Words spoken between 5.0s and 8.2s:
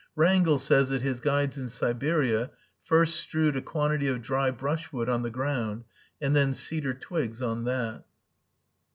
on the ground, and then cedar twigs on that.